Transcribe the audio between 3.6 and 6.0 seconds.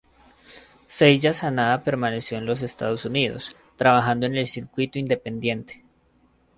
trabajando en el circuito independiente.